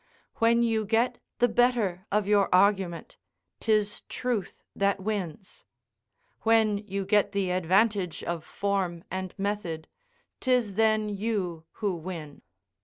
[0.37, 3.17] When you get the better of your argument;
[3.59, 5.63] 'tis truth that wins;
[6.41, 9.87] when you get the advantage of form and method,
[10.39, 12.41] 'tis then you who win.